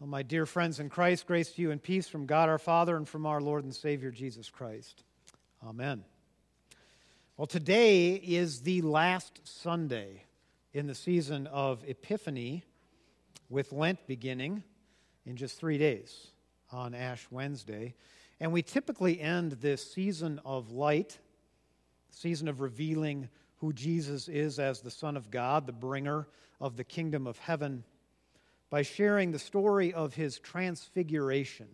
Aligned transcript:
Well, 0.00 0.08
my 0.08 0.22
dear 0.22 0.46
friends 0.46 0.80
in 0.80 0.88
Christ, 0.88 1.26
grace 1.26 1.52
to 1.52 1.60
you 1.60 1.72
and 1.72 1.82
peace 1.82 2.08
from 2.08 2.24
God 2.24 2.48
our 2.48 2.56
Father 2.56 2.96
and 2.96 3.06
from 3.06 3.26
our 3.26 3.38
Lord 3.38 3.64
and 3.64 3.74
Savior 3.74 4.10
Jesus 4.10 4.48
Christ. 4.48 5.04
Amen. 5.62 6.04
Well, 7.36 7.46
today 7.46 8.14
is 8.14 8.62
the 8.62 8.80
last 8.80 9.42
Sunday 9.44 10.24
in 10.72 10.86
the 10.86 10.94
season 10.94 11.46
of 11.48 11.84
Epiphany, 11.86 12.64
with 13.50 13.72
Lent 13.72 14.06
beginning 14.06 14.62
in 15.26 15.36
just 15.36 15.58
three 15.58 15.76
days 15.76 16.28
on 16.72 16.94
Ash 16.94 17.26
Wednesday. 17.30 17.94
And 18.40 18.52
we 18.52 18.62
typically 18.62 19.20
end 19.20 19.52
this 19.60 19.92
season 19.92 20.40
of 20.46 20.70
light, 20.70 21.18
season 22.08 22.48
of 22.48 22.62
revealing 22.62 23.28
who 23.56 23.74
Jesus 23.74 24.28
is 24.28 24.58
as 24.58 24.80
the 24.80 24.90
Son 24.90 25.14
of 25.18 25.30
God, 25.30 25.66
the 25.66 25.74
bringer 25.74 26.26
of 26.58 26.78
the 26.78 26.84
kingdom 26.84 27.26
of 27.26 27.36
heaven 27.36 27.84
by 28.70 28.82
sharing 28.82 29.32
the 29.32 29.38
story 29.38 29.92
of 29.92 30.14
his 30.14 30.38
transfiguration. 30.38 31.66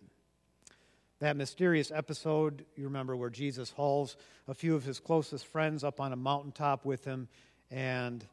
That 1.19 1.37
mysterious 1.37 1.91
episode, 1.91 2.65
you 2.75 2.85
remember, 2.85 3.15
where 3.15 3.29
Jesus 3.29 3.71
hauls 3.71 4.17
a 4.47 4.53
few 4.53 4.75
of 4.75 4.83
his 4.83 4.99
closest 4.99 5.45
friends 5.45 5.83
up 5.83 5.99
on 5.99 6.11
a 6.11 6.15
mountaintop 6.15 6.85
with 6.85 7.05
him, 7.05 7.27
and 7.71 8.25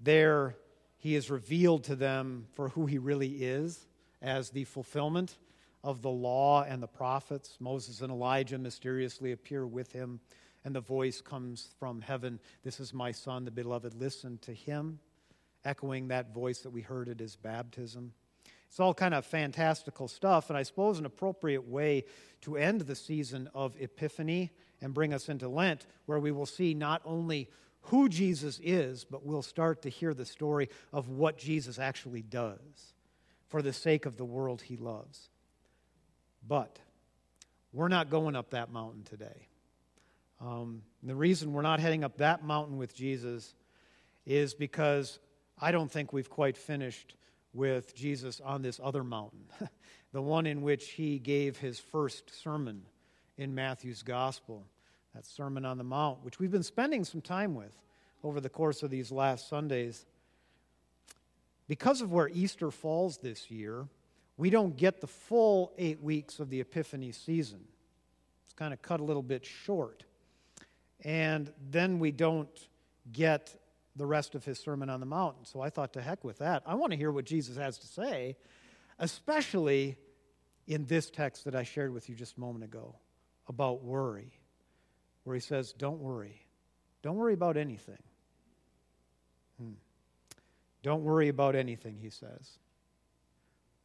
there 0.00 0.56
he 0.96 1.14
is 1.14 1.30
revealed 1.30 1.84
to 1.84 1.96
them 1.96 2.46
for 2.54 2.70
who 2.70 2.86
he 2.86 2.98
really 2.98 3.44
is 3.44 3.86
as 4.20 4.50
the 4.50 4.64
fulfillment 4.64 5.36
of 5.84 6.00
the 6.00 6.10
law 6.10 6.62
and 6.62 6.82
the 6.82 6.88
prophets. 6.88 7.56
Moses 7.60 8.00
and 8.00 8.10
Elijah 8.10 8.58
mysteriously 8.58 9.32
appear 9.32 9.66
with 9.66 9.92
him, 9.92 10.20
and 10.64 10.74
the 10.74 10.80
voice 10.80 11.20
comes 11.20 11.68
from 11.78 12.00
heaven 12.00 12.38
This 12.62 12.80
is 12.80 12.94
my 12.94 13.12
son, 13.12 13.44
the 13.44 13.50
beloved, 13.50 13.94
listen 13.94 14.38
to 14.42 14.52
him 14.52 15.00
echoing 15.64 16.08
that 16.08 16.34
voice 16.34 16.60
that 16.60 16.70
we 16.70 16.80
heard 16.80 17.08
at 17.08 17.20
his 17.20 17.36
baptism. 17.36 18.12
It's 18.68 18.80
all 18.80 18.94
kind 18.94 19.12
of 19.12 19.26
fantastical 19.26 20.08
stuff, 20.08 20.48
and 20.48 20.56
I 20.56 20.62
suppose 20.62 20.98
an 20.98 21.04
appropriate 21.04 21.68
way 21.68 22.04
to 22.40 22.56
end 22.56 22.80
the 22.82 22.96
season 22.96 23.50
of 23.54 23.76
Epiphany 23.78 24.50
and 24.80 24.94
bring 24.94 25.12
us 25.12 25.28
into 25.28 25.48
Lent, 25.48 25.86
where 26.06 26.18
we 26.18 26.32
will 26.32 26.46
see 26.46 26.72
not 26.72 27.02
only 27.04 27.50
who 27.82 28.08
Jesus 28.08 28.58
is, 28.62 29.04
but 29.04 29.26
we'll 29.26 29.42
start 29.42 29.82
to 29.82 29.88
hear 29.88 30.14
the 30.14 30.24
story 30.24 30.68
of 30.92 31.08
what 31.08 31.36
Jesus 31.36 31.78
actually 31.78 32.22
does 32.22 32.94
for 33.48 33.60
the 33.60 33.72
sake 33.72 34.06
of 34.06 34.16
the 34.16 34.24
world 34.24 34.62
he 34.62 34.76
loves. 34.76 35.28
But 36.46 36.78
we're 37.72 37.88
not 37.88 38.08
going 38.08 38.36
up 38.36 38.50
that 38.50 38.72
mountain 38.72 39.04
today. 39.04 39.48
Um, 40.40 40.82
the 41.02 41.14
reason 41.14 41.52
we're 41.52 41.62
not 41.62 41.78
heading 41.78 42.04
up 42.04 42.16
that 42.18 42.44
mountain 42.44 42.76
with 42.76 42.94
Jesus 42.94 43.54
is 44.26 44.54
because 44.54 45.18
I 45.58 45.72
don't 45.72 45.90
think 45.90 46.12
we've 46.12 46.30
quite 46.30 46.56
finished 46.56 47.14
with 47.54 47.94
Jesus 47.94 48.40
on 48.40 48.62
this 48.62 48.80
other 48.82 49.04
mountain, 49.04 49.44
the 50.12 50.22
one 50.22 50.46
in 50.46 50.62
which 50.62 50.90
he 50.90 51.18
gave 51.18 51.58
his 51.58 51.78
first 51.78 52.42
sermon 52.42 52.82
in 53.36 53.54
Matthew's 53.54 54.02
gospel, 54.02 54.64
that 55.14 55.26
Sermon 55.26 55.64
on 55.64 55.78
the 55.78 55.84
Mount, 55.84 56.24
which 56.24 56.38
we've 56.38 56.50
been 56.50 56.62
spending 56.62 57.04
some 57.04 57.20
time 57.20 57.54
with 57.54 57.76
over 58.24 58.40
the 58.40 58.48
course 58.48 58.82
of 58.82 58.90
these 58.90 59.12
last 59.12 59.48
Sundays. 59.48 60.06
Because 61.68 62.00
of 62.00 62.12
where 62.12 62.28
Easter 62.28 62.70
falls 62.70 63.18
this 63.18 63.50
year, 63.50 63.86
we 64.36 64.50
don't 64.50 64.76
get 64.76 65.00
the 65.00 65.06
full 65.06 65.72
eight 65.76 66.02
weeks 66.02 66.40
of 66.40 66.50
the 66.50 66.60
Epiphany 66.60 67.12
season. 67.12 67.60
It's 68.44 68.54
kind 68.54 68.72
of 68.72 68.80
cut 68.82 69.00
a 69.00 69.04
little 69.04 69.22
bit 69.22 69.44
short. 69.44 70.04
And 71.04 71.52
then 71.70 71.98
we 71.98 72.10
don't 72.10 72.68
get 73.12 73.54
the 73.96 74.06
rest 74.06 74.34
of 74.34 74.44
his 74.44 74.58
Sermon 74.58 74.88
on 74.88 75.00
the 75.00 75.06
Mount. 75.06 75.46
So 75.46 75.60
I 75.60 75.70
thought, 75.70 75.92
to 75.94 76.02
heck 76.02 76.24
with 76.24 76.38
that. 76.38 76.62
I 76.66 76.74
want 76.74 76.92
to 76.92 76.96
hear 76.96 77.10
what 77.10 77.24
Jesus 77.24 77.56
has 77.56 77.78
to 77.78 77.86
say, 77.86 78.36
especially 78.98 79.98
in 80.66 80.86
this 80.86 81.10
text 81.10 81.44
that 81.44 81.54
I 81.54 81.62
shared 81.62 81.92
with 81.92 82.08
you 82.08 82.14
just 82.14 82.36
a 82.36 82.40
moment 82.40 82.64
ago 82.64 82.96
about 83.48 83.82
worry, 83.82 84.32
where 85.24 85.34
he 85.34 85.40
says, 85.40 85.72
Don't 85.72 86.00
worry. 86.00 86.40
Don't 87.02 87.16
worry 87.16 87.34
about 87.34 87.56
anything. 87.56 88.02
Hmm. 89.60 89.72
Don't 90.82 91.02
worry 91.02 91.28
about 91.28 91.54
anything, 91.54 91.98
he 92.00 92.10
says. 92.10 92.58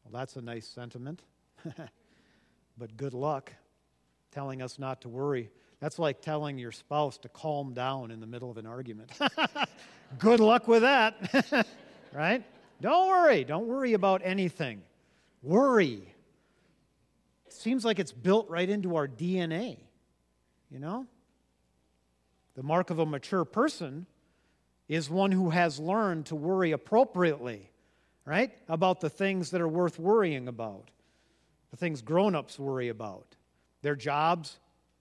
Well, 0.04 0.20
that's 0.20 0.36
a 0.36 0.42
nice 0.42 0.68
sentiment, 0.68 1.22
but 2.78 2.96
good 2.96 3.14
luck 3.14 3.52
telling 4.32 4.62
us 4.62 4.80
not 4.80 5.02
to 5.02 5.10
worry. 5.10 5.50
That's 5.80 6.00
like 6.00 6.22
telling 6.22 6.58
your 6.58 6.72
spouse 6.72 7.18
to 7.20 7.30
calm 7.30 7.74
down 7.74 8.12
in 8.12 8.20
the 8.20 8.28
middle 8.28 8.50
of 8.50 8.58
an 8.58 8.66
argument. 8.66 9.12
Good 10.20 10.40
luck 10.40 10.68
with 10.68 10.82
that, 10.82 11.68
right? 12.14 12.44
Don't 12.82 13.08
worry. 13.08 13.44
Don't 13.44 13.68
worry 13.68 13.94
about 13.94 14.22
anything. 14.24 14.82
Worry. 15.44 16.14
seems 17.50 17.86
like 17.86 18.00
it's 18.00 18.12
built 18.12 18.50
right 18.50 18.70
into 18.70 18.96
our 18.96 19.08
DNA, 19.08 19.78
you 20.72 20.80
know? 20.80 21.06
The 22.56 22.64
mark 22.64 22.90
of 22.90 22.98
a 22.98 23.06
mature 23.06 23.46
person 23.46 24.08
is 24.88 25.10
one 25.10 25.32
who 25.32 25.52
has 25.52 25.80
learned 25.80 26.28
to 26.28 26.36
worry 26.36 26.72
appropriately, 26.72 27.70
right? 28.26 28.52
About 28.68 29.00
the 29.00 29.10
things 29.10 29.52
that 29.52 29.62
are 29.62 29.68
worth 29.68 30.00
worrying 30.00 30.48
about, 30.48 30.90
the 31.70 31.78
things 31.78 32.02
grown 32.02 32.34
ups 32.34 32.58
worry 32.58 32.90
about 32.90 33.36
their 33.84 33.96
jobs, 33.96 34.58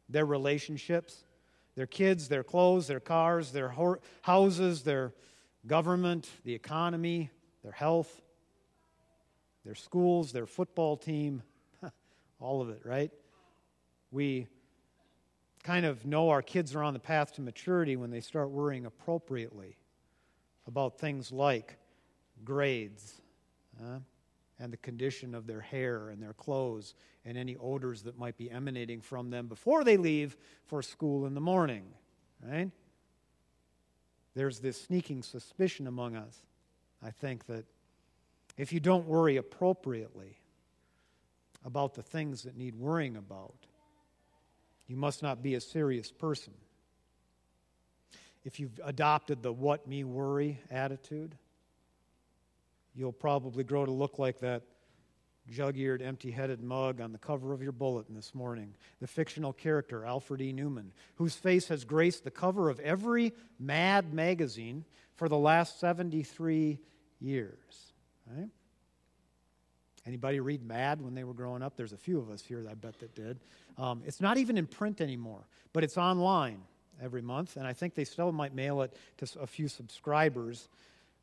their 0.08 0.24
relationships, 0.24 1.24
their 1.74 1.86
kids, 1.86 2.28
their 2.28 2.44
clothes, 2.44 2.86
their 2.86 3.00
cars, 3.00 3.52
their 3.52 3.68
ho- 3.68 3.98
houses, 4.22 4.82
their 4.82 5.12
government, 5.66 6.28
the 6.44 6.54
economy, 6.54 7.30
their 7.62 7.72
health, 7.72 8.22
their 9.64 9.74
schools, 9.74 10.32
their 10.32 10.46
football 10.46 10.96
team, 10.96 11.42
all 12.40 12.62
of 12.62 12.70
it, 12.70 12.82
right? 12.84 13.10
We 14.12 14.46
kind 15.64 15.84
of 15.84 16.06
know 16.06 16.30
our 16.30 16.42
kids 16.42 16.74
are 16.76 16.82
on 16.82 16.94
the 16.94 17.00
path 17.00 17.32
to 17.34 17.40
maturity 17.40 17.96
when 17.96 18.10
they 18.10 18.20
start 18.20 18.50
worrying 18.50 18.86
appropriately 18.86 19.76
about 20.68 20.98
things 20.98 21.32
like 21.32 21.76
grades. 22.44 23.20
Uh, 23.80 23.98
and 24.58 24.72
the 24.72 24.78
condition 24.78 25.34
of 25.34 25.46
their 25.46 25.60
hair 25.60 26.08
and 26.08 26.22
their 26.22 26.32
clothes 26.32 26.94
and 27.24 27.36
any 27.36 27.56
odors 27.56 28.02
that 28.02 28.18
might 28.18 28.36
be 28.36 28.50
emanating 28.50 29.00
from 29.00 29.30
them 29.30 29.46
before 29.46 29.84
they 29.84 29.96
leave 29.96 30.36
for 30.66 30.82
school 30.82 31.26
in 31.26 31.34
the 31.34 31.40
morning, 31.40 31.84
right? 32.42 32.70
There's 34.34 34.60
this 34.60 34.80
sneaking 34.80 35.22
suspicion 35.22 35.86
among 35.86 36.16
us, 36.16 36.38
I 37.02 37.10
think, 37.10 37.46
that 37.46 37.64
if 38.56 38.72
you 38.72 38.80
don't 38.80 39.06
worry 39.06 39.36
appropriately 39.36 40.38
about 41.64 41.94
the 41.94 42.02
things 42.02 42.42
that 42.44 42.56
need 42.56 42.74
worrying 42.74 43.16
about, 43.16 43.54
you 44.86 44.96
must 44.96 45.22
not 45.22 45.42
be 45.42 45.54
a 45.54 45.60
serious 45.60 46.10
person. 46.10 46.54
If 48.44 48.60
you've 48.60 48.78
adopted 48.84 49.42
the 49.42 49.52
what 49.52 49.88
me 49.88 50.04
worry 50.04 50.60
attitude, 50.70 51.34
you'll 52.96 53.12
probably 53.12 53.62
grow 53.62 53.84
to 53.84 53.92
look 53.92 54.18
like 54.18 54.40
that 54.40 54.62
jug 55.48 55.76
eared, 55.76 56.02
empty 56.02 56.30
headed 56.30 56.62
mug 56.62 57.00
on 57.00 57.12
the 57.12 57.18
cover 57.18 57.52
of 57.52 57.62
your 57.62 57.72
bulletin 57.72 58.14
this 58.14 58.34
morning, 58.34 58.74
the 59.00 59.06
fictional 59.06 59.52
character 59.52 60.04
Alfred 60.04 60.40
E. 60.40 60.52
Neuman, 60.52 60.90
whose 61.16 61.36
face 61.36 61.68
has 61.68 61.84
graced 61.84 62.24
the 62.24 62.30
cover 62.30 62.68
of 62.68 62.80
every 62.80 63.32
Mad 63.58 64.12
magazine 64.12 64.84
for 65.14 65.28
the 65.28 65.38
last 65.38 65.78
73 65.78 66.80
years. 67.20 67.92
Right? 68.26 68.48
Anybody 70.06 70.40
read 70.40 70.64
Mad 70.64 71.00
when 71.00 71.14
they 71.14 71.24
were 71.24 71.34
growing 71.34 71.62
up? 71.62 71.76
There's 71.76 71.92
a 71.92 71.98
few 71.98 72.18
of 72.18 72.30
us 72.30 72.42
here, 72.42 72.64
I 72.68 72.74
bet, 72.74 72.98
that 73.00 73.14
did. 73.14 73.40
Um, 73.78 74.02
it's 74.04 74.20
not 74.20 74.38
even 74.38 74.58
in 74.58 74.66
print 74.66 75.00
anymore, 75.00 75.46
but 75.72 75.84
it's 75.84 75.96
online 75.96 76.60
every 77.02 77.22
month, 77.22 77.56
and 77.56 77.66
I 77.66 77.72
think 77.72 77.94
they 77.94 78.04
still 78.04 78.32
might 78.32 78.54
mail 78.54 78.82
it 78.82 78.96
to 79.18 79.40
a 79.40 79.46
few 79.46 79.68
subscribers. 79.68 80.68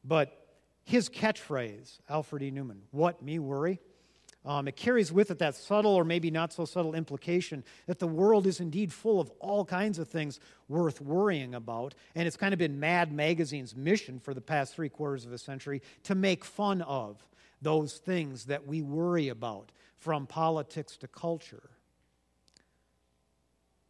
But 0.03 0.42
his 0.83 1.09
catchphrase, 1.09 1.99
Alfred 2.09 2.43
E. 2.43 2.51
Neuman, 2.51 2.79
what 2.91 3.21
me 3.21 3.39
worry? 3.39 3.79
Um, 4.45 4.67
it 4.67 4.75
carries 4.75 5.11
with 5.11 5.31
it 5.31 5.39
that 5.39 5.55
subtle 5.55 5.95
or 5.95 6.03
maybe 6.03 6.29
not 6.29 6.51
so 6.51 6.65
subtle 6.65 6.95
implication 6.95 7.63
that 7.87 7.99
the 7.99 8.07
world 8.07 8.45
is 8.45 8.59
indeed 8.59 8.91
full 8.91 9.21
of 9.21 9.31
all 9.39 9.63
kinds 9.63 9.99
of 9.99 10.09
things 10.09 10.41
worth 10.67 10.99
worrying 10.99 11.55
about. 11.55 11.95
And 12.13 12.27
it's 12.27 12.35
kind 12.35 12.53
of 12.53 12.59
been 12.59 12.77
Mad 12.79 13.13
Magazine's 13.13 13.73
mission 13.73 14.19
for 14.19 14.33
the 14.33 14.41
past 14.41 14.75
three 14.75 14.89
quarters 14.89 15.25
of 15.25 15.31
a 15.31 15.37
century 15.37 15.81
to 16.03 16.15
make 16.15 16.43
fun 16.43 16.81
of 16.81 17.25
those 17.61 17.93
things 17.93 18.45
that 18.45 18.67
we 18.67 18.81
worry 18.81 19.29
about, 19.29 19.71
from 19.97 20.27
politics 20.27 20.97
to 20.97 21.07
culture. 21.07 21.69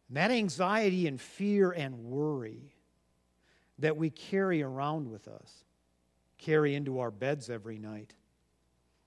And 0.08 0.16
that 0.16 0.30
anxiety 0.30 1.08
and 1.08 1.20
fear 1.20 1.72
and 1.72 2.04
worry 2.04 2.72
that 3.80 3.96
we 3.96 4.10
carry 4.10 4.62
around 4.62 5.10
with 5.10 5.26
us 5.26 5.64
carry 6.44 6.74
into 6.74 6.98
our 6.98 7.10
beds 7.10 7.48
every 7.48 7.78
night. 7.78 8.12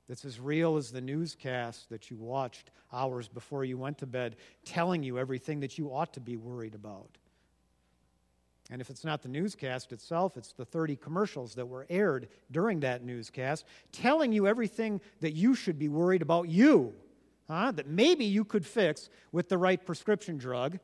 That's 0.10 0.26
as 0.26 0.40
real 0.40 0.78
as 0.78 0.92
the 0.92 1.02
newscast 1.02 1.90
that 1.90 2.10
you 2.10 2.18
watched 2.18 2.72
hours 2.92 3.28
before 3.28 3.64
you 3.66 3.78
went 3.78 3.98
to 4.00 4.06
bed, 4.06 4.38
telling 4.66 5.04
you 5.04 5.20
everything 5.20 5.60
that 5.60 5.78
you 5.78 5.90
ought 5.90 6.14
to 6.14 6.20
be 6.20 6.38
worried 6.38 6.74
about. 6.74 7.18
And 8.72 8.82
if 8.82 8.90
it's 8.90 9.06
not 9.06 9.22
the 9.22 9.30
newscast 9.30 9.94
itself, 9.94 10.36
it's 10.36 10.54
the 10.54 10.66
30 10.66 10.96
commercials 10.96 11.56
that 11.56 11.66
were 11.66 11.86
aired 11.90 12.28
during 12.52 12.82
that 12.82 13.04
newscast 13.04 13.66
telling 13.92 14.32
you 14.32 14.48
everything 14.48 15.00
that 15.22 15.34
you 15.34 15.56
should 15.56 15.78
be 15.78 15.90
worried 15.90 16.22
about 16.22 16.50
you, 16.50 16.94
huh? 17.48 17.72
that 17.74 17.88
maybe 17.88 18.26
you 18.26 18.44
could 18.44 18.66
fix 18.66 19.10
with 19.32 19.48
the 19.48 19.58
right 19.58 19.86
prescription 19.86 20.38
drug, 20.38 20.80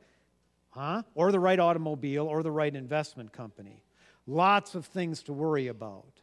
huh? 0.70 1.02
or 1.14 1.32
the 1.32 1.40
right 1.40 1.58
automobile, 1.58 2.26
or 2.26 2.42
the 2.42 2.50
right 2.50 2.74
investment 2.74 3.32
company. 3.32 3.82
Lots 4.26 4.74
of 4.74 4.86
things 4.86 5.22
to 5.24 5.32
worry 5.32 5.66
about. 5.66 6.20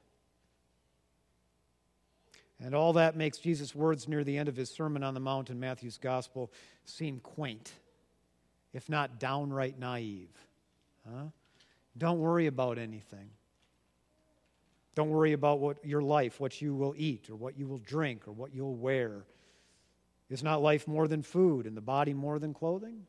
And 2.63 2.75
all 2.75 2.93
that 2.93 3.15
makes 3.15 3.39
Jesus' 3.39 3.73
words 3.73 4.07
near 4.07 4.23
the 4.23 4.37
end 4.37 4.47
of 4.47 4.55
his 4.55 4.69
Sermon 4.69 5.03
on 5.03 5.13
the 5.13 5.19
Mount 5.19 5.49
in 5.49 5.59
Matthew's 5.59 5.97
Gospel 5.97 6.51
seem 6.85 7.19
quaint, 7.19 7.73
if 8.71 8.87
not 8.87 9.19
downright 9.19 9.79
naive. 9.79 10.29
Huh? 11.09 11.25
Don't 11.97 12.19
worry 12.19 12.45
about 12.45 12.77
anything. 12.77 13.31
Don't 14.93 15.09
worry 15.09 15.33
about 15.33 15.59
what 15.59 15.83
your 15.83 16.01
life, 16.01 16.39
what 16.39 16.61
you 16.61 16.75
will 16.75 16.93
eat, 16.97 17.29
or 17.29 17.35
what 17.35 17.57
you 17.57 17.67
will 17.67 17.79
drink, 17.79 18.27
or 18.27 18.31
what 18.31 18.53
you'll 18.53 18.75
wear. 18.75 19.23
Is 20.29 20.43
not 20.43 20.61
life 20.61 20.87
more 20.87 21.07
than 21.07 21.23
food, 21.23 21.65
and 21.65 21.75
the 21.75 21.81
body 21.81 22.13
more 22.13 22.39
than 22.39 22.53
clothing? 22.53 23.05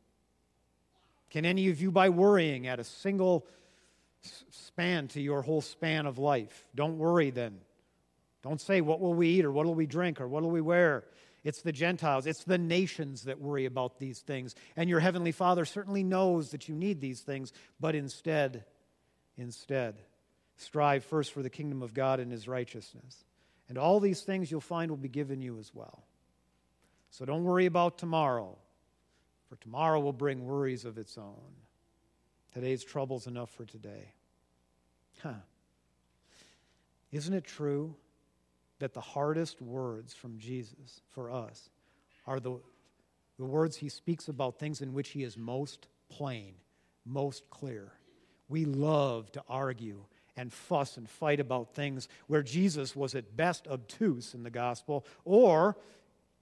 Can 1.30 1.44
any 1.44 1.68
of 1.68 1.80
you, 1.80 1.90
by 1.90 2.08
worrying, 2.08 2.66
add 2.66 2.80
a 2.80 2.84
single 2.84 3.46
span 4.50 5.08
to 5.08 5.20
your 5.20 5.42
whole 5.42 5.60
span 5.60 6.06
of 6.06 6.18
life? 6.18 6.68
Don't 6.74 6.98
worry 6.98 7.30
then. 7.30 7.58
Don't 8.42 8.60
say, 8.60 8.80
What 8.80 9.00
will 9.00 9.14
we 9.14 9.28
eat, 9.28 9.44
or 9.44 9.52
what 9.52 9.66
will 9.66 9.74
we 9.74 9.86
drink, 9.86 10.20
or 10.20 10.28
what 10.28 10.42
will 10.42 10.50
we 10.50 10.60
wear? 10.60 11.04
It's 11.44 11.62
the 11.62 11.72
Gentiles, 11.72 12.26
it's 12.26 12.44
the 12.44 12.58
nations 12.58 13.22
that 13.22 13.40
worry 13.40 13.64
about 13.64 13.98
these 13.98 14.20
things. 14.20 14.54
And 14.76 14.88
your 14.88 15.00
Heavenly 15.00 15.32
Father 15.32 15.64
certainly 15.64 16.04
knows 16.04 16.50
that 16.50 16.68
you 16.68 16.74
need 16.74 17.00
these 17.00 17.20
things, 17.20 17.52
but 17.80 17.94
instead, 17.96 18.64
instead, 19.36 19.96
strive 20.56 21.04
first 21.04 21.32
for 21.32 21.42
the 21.42 21.50
kingdom 21.50 21.82
of 21.82 21.94
God 21.94 22.20
and 22.20 22.30
His 22.30 22.46
righteousness. 22.46 23.24
And 23.68 23.76
all 23.76 23.98
these 23.98 24.22
things 24.22 24.50
you'll 24.50 24.60
find 24.60 24.90
will 24.90 24.98
be 24.98 25.08
given 25.08 25.40
you 25.40 25.58
as 25.58 25.74
well. 25.74 26.04
So 27.10 27.24
don't 27.24 27.44
worry 27.44 27.66
about 27.66 27.98
tomorrow, 27.98 28.56
for 29.48 29.56
tomorrow 29.56 30.00
will 30.00 30.12
bring 30.12 30.46
worries 30.46 30.84
of 30.84 30.96
its 30.96 31.18
own. 31.18 31.56
Today's 32.54 32.84
trouble's 32.84 33.26
enough 33.26 33.50
for 33.50 33.64
today. 33.64 34.12
Huh. 35.22 35.34
Isn't 37.10 37.34
it 37.34 37.44
true 37.44 37.96
that 38.82 38.94
the 38.94 39.00
hardest 39.00 39.62
words 39.62 40.12
from 40.12 40.36
Jesus 40.38 41.02
for 41.12 41.30
us 41.30 41.70
are 42.26 42.40
the, 42.40 42.58
the 43.38 43.44
words 43.44 43.76
he 43.76 43.88
speaks 43.88 44.26
about 44.26 44.58
things 44.58 44.80
in 44.80 44.92
which 44.92 45.10
he 45.10 45.22
is 45.22 45.38
most 45.38 45.86
plain, 46.08 46.54
most 47.06 47.48
clear. 47.48 47.92
We 48.48 48.64
love 48.64 49.30
to 49.32 49.44
argue 49.48 50.02
and 50.36 50.52
fuss 50.52 50.96
and 50.96 51.08
fight 51.08 51.38
about 51.38 51.76
things 51.76 52.08
where 52.26 52.42
Jesus 52.42 52.96
was 52.96 53.14
at 53.14 53.36
best 53.36 53.68
obtuse 53.68 54.34
in 54.34 54.42
the 54.42 54.50
gospel 54.50 55.06
or, 55.24 55.76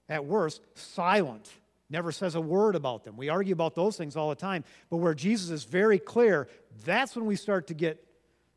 at 0.08 0.24
worst, 0.24 0.62
silent, 0.74 1.50
never 1.90 2.10
says 2.10 2.36
a 2.36 2.40
word 2.40 2.74
about 2.74 3.04
them. 3.04 3.18
We 3.18 3.28
argue 3.28 3.52
about 3.52 3.74
those 3.74 3.98
things 3.98 4.16
all 4.16 4.30
the 4.30 4.34
time, 4.34 4.64
but 4.88 4.96
where 4.96 5.12
Jesus 5.12 5.50
is 5.50 5.64
very 5.64 5.98
clear, 5.98 6.48
that's 6.86 7.14
when 7.14 7.26
we 7.26 7.36
start 7.36 7.66
to 7.66 7.74
get 7.74 8.02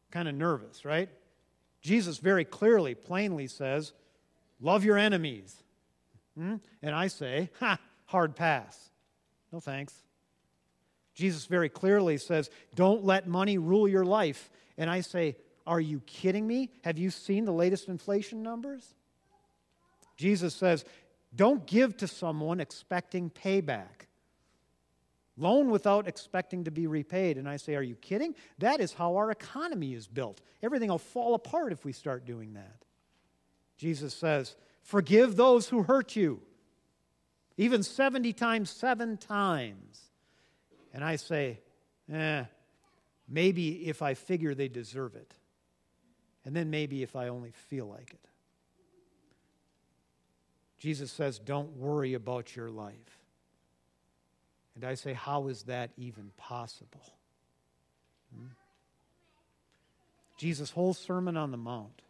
kind 0.10 0.30
of 0.30 0.36
nervous, 0.36 0.86
right? 0.86 1.10
Jesus 1.84 2.18
very 2.18 2.46
clearly, 2.46 2.96
plainly 2.96 3.46
says, 3.46 3.92
Love 4.60 4.86
your 4.86 4.98
enemies. 4.98 5.62
Hmm? 6.38 6.56
And 6.82 6.96
I 6.96 7.08
say, 7.08 7.50
Ha, 7.60 7.78
hard 8.06 8.36
pass. 8.36 8.90
No 9.52 9.60
thanks. 9.60 9.94
Jesus 11.14 11.46
very 11.46 11.70
clearly 11.70 12.18
says, 12.18 12.50
Don't 12.74 13.04
let 13.04 13.28
money 13.28 13.58
rule 13.58 13.88
your 13.88 14.06
life. 14.06 14.50
And 14.78 14.90
I 14.90 15.02
say, 15.02 15.36
Are 15.68 15.82
you 15.82 16.00
kidding 16.08 16.48
me? 16.48 16.72
Have 16.84 16.98
you 16.98 17.12
seen 17.12 17.46
the 17.46 17.52
latest 17.52 17.90
inflation 17.90 18.42
numbers? 18.42 18.96
Jesus 20.16 20.56
says, 20.56 20.86
Don't 21.36 21.68
give 21.68 21.98
to 21.98 22.08
someone 22.08 22.62
expecting 22.62 23.30
payback. 23.30 24.08
Loan 25.36 25.72
without 25.72 26.08
expecting 26.08 26.66
to 26.66 26.72
be 26.72 26.86
repaid. 26.86 27.38
And 27.38 27.50
I 27.50 27.58
say, 27.58 27.76
Are 27.76 27.82
you 27.82 27.96
kidding? 27.96 28.36
That 28.60 28.80
is 28.80 28.94
how 28.94 29.16
our 29.16 29.32
economy 29.32 29.94
is 29.94 30.08
built. 30.08 30.42
Everything 30.62 30.90
will 30.90 31.00
fall 31.00 31.34
apart 31.34 31.72
if 31.72 31.84
we 31.84 31.92
start 31.92 32.26
doing 32.26 32.54
that. 32.54 32.86
Jesus 33.78 34.14
says, 34.14 34.56
Forgive 34.84 35.36
those 35.36 35.70
who 35.70 35.84
hurt 35.84 36.16
you, 36.16 36.42
even 37.58 37.84
70 37.84 38.34
times, 38.34 38.70
seven 38.70 39.18
times. 39.18 40.02
And 40.94 41.04
I 41.04 41.16
say, 41.16 41.62
Eh, 42.12 42.44
maybe 43.28 43.88
if 43.88 44.02
I 44.02 44.14
figure 44.14 44.54
they 44.54 44.68
deserve 44.68 45.16
it. 45.16 45.34
And 46.46 46.56
then 46.56 46.70
maybe 46.70 47.02
if 47.02 47.16
I 47.16 47.30
only 47.30 47.52
feel 47.52 47.88
like 47.88 48.12
it. 48.12 48.20
Jesus 50.78 51.12
says, 51.12 51.40
Don't 51.40 51.78
worry 51.78 52.14
about 52.14 52.56
your 52.56 52.70
life. 52.70 53.23
And 54.76 54.84
I 54.84 54.96
say, 54.96 55.14
how 55.14 55.48
is 55.48 55.64
that 55.64 55.92
even 55.98 56.32
possible? 56.38 57.14
Hmm? 58.36 58.48
Jesus' 60.38 60.72
whole 60.72 60.94
Sermon 60.94 61.38
on 61.38 61.52
the 61.52 61.58
Mount. 61.58 62.02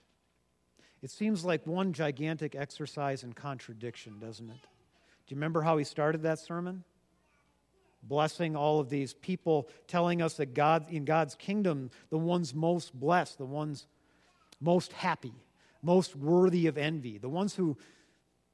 It 1.02 1.12
seems 1.12 1.44
like 1.44 1.68
one 1.68 1.92
gigantic 1.92 2.56
exercise 2.56 3.24
in 3.24 3.34
contradiction, 3.34 4.20
doesn't 4.20 4.50
it? 4.50 4.62
Do 4.62 5.36
you 5.36 5.36
remember 5.36 5.62
how 5.62 5.78
he 5.78 5.84
started 5.84 6.24
that 6.24 6.40
sermon? 6.40 6.84
Blessing 8.02 8.56
all 8.56 8.80
of 8.80 8.90
these 8.90 9.14
people, 9.14 9.70
telling 9.88 10.22
us 10.22 10.36
that 10.36 10.54
God, 10.54 10.90
in 10.90 11.04
God's 11.04 11.36
kingdom, 11.36 11.92
the 12.10 12.18
ones 12.18 12.56
most 12.56 12.98
blessed, 12.98 13.38
the 13.38 13.46
ones 13.46 13.86
most 14.62 14.94
happy, 14.94 15.34
most 15.82 16.16
worthy 16.16 16.68
of 16.68 16.78
envy, 16.78 17.18
the 17.18 17.30
ones 17.30 17.56
who 17.56 17.78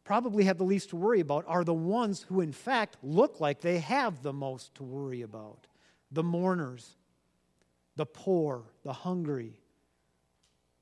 probably 0.10 0.46
have 0.46 0.58
the 0.58 0.64
least 0.64 0.90
to 0.90 0.96
worry 0.96 1.20
about 1.20 1.46
are 1.48 1.64
the 1.64 1.72
ones 1.72 2.26
who, 2.30 2.42
in 2.42 2.52
fact, 2.52 2.98
look 3.04 3.40
like 3.40 3.62
they 3.62 3.78
have 3.78 4.24
the 4.24 4.34
most 4.34 4.74
to 4.74 4.82
worry 4.82 5.22
about 5.22 5.68
the 6.12 6.24
mourners, 6.24 6.96
the 7.96 8.08
poor, 8.08 8.64
the 8.84 8.92
hungry, 8.92 9.54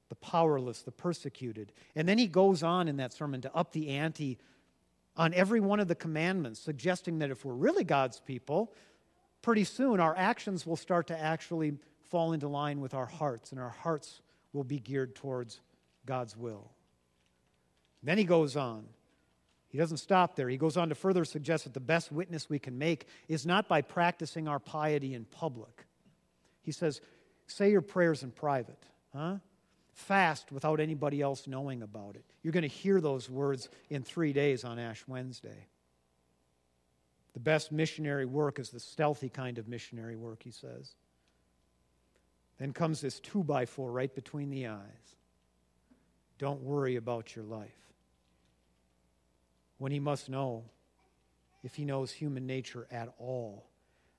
the 0.08 0.16
powerless, 0.16 0.82
the 0.84 0.94
persecuted. 0.94 1.74
And 1.94 2.08
then 2.08 2.18
he 2.18 2.28
goes 2.28 2.64
on 2.64 2.88
in 2.88 2.96
that 2.98 3.12
sermon 3.12 3.42
to 3.42 3.54
up 3.54 3.74
the 3.74 3.90
ante 3.90 4.38
on 5.18 5.34
every 5.34 5.60
one 5.60 5.82
of 5.82 5.90
the 5.90 5.96
commandments, 5.96 6.62
suggesting 6.62 7.20
that 7.20 7.30
if 7.30 7.44
we're 7.44 7.52
really 7.52 7.84
God's 7.84 8.22
people, 8.22 8.72
pretty 9.42 9.66
soon 9.66 10.00
our 10.00 10.16
actions 10.16 10.66
will 10.66 10.78
start 10.78 11.06
to 11.08 11.22
actually 11.22 11.74
fall 12.00 12.32
into 12.32 12.48
line 12.48 12.80
with 12.80 12.94
our 12.94 13.08
hearts, 13.08 13.52
and 13.52 13.60
our 13.60 13.76
hearts 13.82 14.22
will 14.54 14.64
be 14.64 14.80
geared 14.80 15.16
towards 15.16 15.60
God's 16.06 16.38
will. 16.38 16.72
Then 18.02 18.18
he 18.18 18.24
goes 18.24 18.56
on 18.56 18.86
he 19.78 19.80
doesn't 19.84 19.98
stop 19.98 20.36
there. 20.36 20.50
He 20.50 20.58
goes 20.58 20.76
on 20.76 20.90
to 20.90 20.96
further 20.96 21.24
suggest 21.24 21.66
that 21.66 21.76
the 21.76 21.80
best 21.80 22.12
witness 22.12 22.50
we 22.50 22.58
can 22.58 22.80
make 22.80 23.06
is 23.28 23.46
not 23.46 23.68
by 23.68 23.84
practicing 23.84 24.48
our 24.48 24.58
piety 24.58 25.14
in 25.14 25.24
public. 25.26 25.86
He 26.64 26.72
says, 26.72 27.00
say 27.46 27.70
your 27.70 27.84
prayers 27.84 28.24
in 28.24 28.32
private. 28.32 28.84
Huh? 29.16 29.36
Fast 29.94 30.52
without 30.52 30.80
anybody 30.80 31.22
else 31.22 31.46
knowing 31.46 31.84
about 31.84 32.16
it. 32.16 32.26
You're 32.42 32.54
going 32.54 32.64
to 32.64 32.68
hear 32.68 33.00
those 33.00 33.30
words 33.30 33.70
in 33.92 34.02
three 34.02 34.34
days 34.34 34.64
on 34.64 34.80
Ash 34.80 35.04
Wednesday. 35.08 35.68
The 37.36 37.40
best 37.40 37.72
missionary 37.72 38.26
work 38.26 38.58
is 38.58 38.72
the 38.72 38.80
stealthy 38.80 39.30
kind 39.30 39.60
of 39.60 39.68
missionary 39.68 40.16
work, 40.16 40.42
he 40.42 40.50
says. 40.50 40.96
Then 42.58 42.74
comes 42.74 43.00
this 43.00 43.20
two 43.20 43.44
by 43.44 43.68
four 43.68 43.92
right 43.92 44.16
between 44.16 44.50
the 44.50 44.70
eyes. 44.70 45.16
Don't 46.40 46.64
worry 46.64 46.96
about 46.96 47.36
your 47.36 47.46
life 47.46 47.87
when 49.78 49.92
he 49.92 50.00
must 50.00 50.30
know, 50.30 50.64
if 51.64 51.76
he 51.76 51.86
knows 51.86 52.12
human 52.12 52.46
nature 52.48 52.88
at 52.92 53.14
all, 53.20 53.68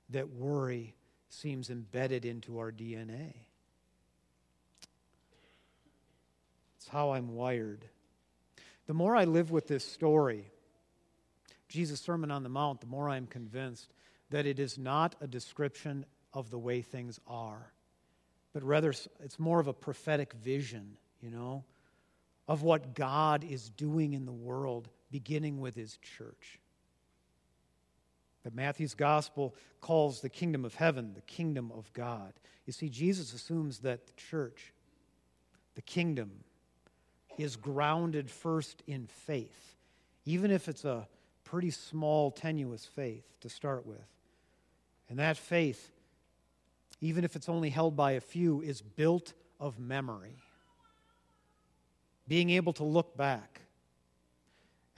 that 0.09 0.29
worry 0.29 0.95
seems 1.29 1.69
embedded 1.69 2.25
into 2.25 2.59
our 2.59 2.71
DNA. 2.71 3.33
It's 6.77 6.87
how 6.87 7.11
I'm 7.11 7.35
wired. 7.35 7.85
The 8.87 8.93
more 8.93 9.15
I 9.15 9.25
live 9.25 9.51
with 9.51 9.67
this 9.67 9.85
story, 9.85 10.51
Jesus' 11.67 12.01
Sermon 12.01 12.31
on 12.31 12.43
the 12.43 12.49
Mount, 12.49 12.81
the 12.81 12.87
more 12.87 13.09
I'm 13.09 13.27
convinced 13.27 13.93
that 14.31 14.45
it 14.45 14.59
is 14.59 14.77
not 14.77 15.15
a 15.21 15.27
description 15.27 16.05
of 16.33 16.49
the 16.49 16.57
way 16.57 16.81
things 16.81 17.19
are, 17.27 17.71
but 18.53 18.63
rather 18.63 18.89
it's 18.89 19.39
more 19.39 19.59
of 19.59 19.67
a 19.67 19.73
prophetic 19.73 20.33
vision, 20.33 20.97
you 21.21 21.29
know, 21.29 21.63
of 22.47 22.63
what 22.63 22.95
God 22.95 23.43
is 23.43 23.69
doing 23.69 24.13
in 24.13 24.25
the 24.25 24.31
world 24.31 24.89
beginning 25.11 25.59
with 25.59 25.75
his 25.75 25.97
church. 25.97 26.59
But 28.43 28.55
Matthew's 28.55 28.95
gospel 28.95 29.55
calls 29.81 30.21
the 30.21 30.29
kingdom 30.29 30.65
of 30.65 30.75
heaven 30.75 31.13
the 31.13 31.21
kingdom 31.21 31.71
of 31.75 31.91
God. 31.93 32.33
You 32.65 32.73
see, 32.73 32.89
Jesus 32.89 33.33
assumes 33.33 33.79
that 33.79 34.07
the 34.07 34.13
church, 34.13 34.73
the 35.75 35.81
kingdom, 35.81 36.31
is 37.37 37.55
grounded 37.55 38.29
first 38.29 38.83
in 38.87 39.07
faith, 39.07 39.75
even 40.25 40.51
if 40.51 40.67
it's 40.67 40.85
a 40.85 41.07
pretty 41.43 41.71
small, 41.71 42.31
tenuous 42.31 42.85
faith 42.85 43.23
to 43.41 43.49
start 43.49 43.85
with. 43.85 44.05
And 45.09 45.19
that 45.19 45.37
faith 45.37 45.91
even 47.01 47.23
if 47.23 47.35
it's 47.35 47.49
only 47.49 47.69
held 47.69 47.95
by 47.95 48.13
a 48.13 48.21
few, 48.21 48.61
is 48.61 48.81
built 48.81 49.33
of 49.59 49.79
memory. 49.79 50.35
Being 52.27 52.49
able 52.51 52.73
to 52.73 52.83
look 52.83 53.15
back 53.17 53.61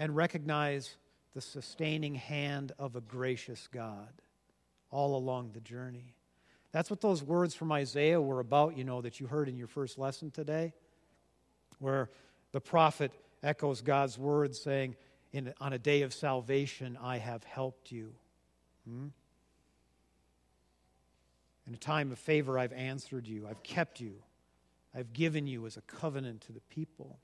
and 0.02 0.16
recognize 0.16 0.98
the 1.36 1.42
sustaining 1.42 2.16
hand 2.16 2.72
of 2.80 2.96
a 2.96 3.02
gracious 3.02 3.70
God 3.72 4.10
all 4.90 5.16
along 5.16 5.52
the 5.54 5.60
journey. 5.60 6.16
That's 6.72 6.90
what 6.90 7.02
those 7.02 7.22
words 7.22 7.54
from 7.54 7.72
Isaiah 7.72 8.20
were 8.20 8.40
about, 8.40 8.76
you 8.76 8.84
know, 8.84 9.02
that 9.02 9.20
you 9.20 9.28
heard 9.28 9.48
in 9.48 9.58
your 9.58 9.68
first 9.68 10.00
lesson 10.00 10.32
today, 10.32 10.74
where 11.78 12.10
the 12.52 12.60
prophet 12.60 13.12
echoes 13.44 13.84
God's 13.84 14.18
words 14.18 14.60
saying, 14.60 14.96
in, 15.34 15.54
On 15.62 15.72
a 15.72 15.78
day 15.78 16.02
of 16.02 16.16
salvation, 16.16 16.98
I 17.00 17.20
have 17.20 17.44
helped 17.44 17.92
you. 17.92 18.12
Hmm? 18.88 19.10
In 21.68 21.76
a 21.76 21.78
time 21.78 22.12
of 22.12 22.18
favor, 22.18 22.58
I've 22.58 22.74
answered 22.74 23.28
you, 23.28 23.48
I've 23.48 23.62
kept 23.62 24.00
you, 24.00 24.16
I've 24.96 25.14
given 25.14 25.46
you 25.46 25.68
as 25.68 25.78
a 25.78 25.82
covenant 25.82 26.42
to 26.42 26.54
the 26.54 26.62
people. 26.72 27.20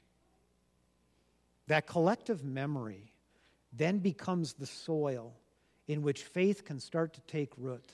That 1.68 1.88
collective 1.88 2.44
memory 2.44 3.14
then 3.74 4.00
becomes 4.00 4.54
the 4.54 4.66
soil 4.66 5.34
in 5.88 6.02
which 6.02 6.24
faith 6.24 6.66
can 6.66 6.80
start 6.80 7.14
to 7.14 7.22
take 7.22 7.52
root. 7.58 7.92